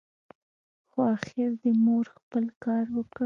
خو 0.91 0.99
اخر 1.15 1.49
دي 1.61 1.71
مور 1.85 2.05
خپل 2.17 2.43
کار 2.63 2.85
وکړ! 2.95 3.19